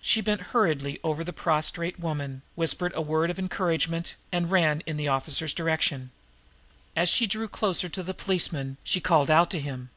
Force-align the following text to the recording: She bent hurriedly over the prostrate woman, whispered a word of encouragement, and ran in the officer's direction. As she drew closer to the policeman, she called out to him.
She 0.00 0.22
bent 0.22 0.40
hurriedly 0.56 0.98
over 1.04 1.22
the 1.22 1.30
prostrate 1.34 2.00
woman, 2.00 2.40
whispered 2.54 2.92
a 2.94 3.02
word 3.02 3.28
of 3.28 3.38
encouragement, 3.38 4.14
and 4.32 4.50
ran 4.50 4.80
in 4.86 4.96
the 4.96 5.08
officer's 5.08 5.52
direction. 5.52 6.10
As 6.96 7.10
she 7.10 7.26
drew 7.26 7.48
closer 7.48 7.90
to 7.90 8.02
the 8.02 8.14
policeman, 8.14 8.78
she 8.82 9.02
called 9.02 9.28
out 9.30 9.50
to 9.50 9.60
him. 9.60 9.90